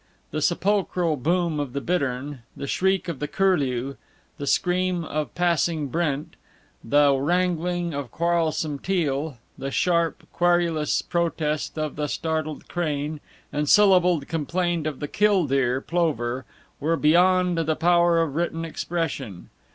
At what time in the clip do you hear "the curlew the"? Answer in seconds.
3.19-4.47